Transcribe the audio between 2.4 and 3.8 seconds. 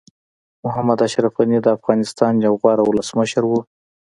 یو غوره ولسمشر وو.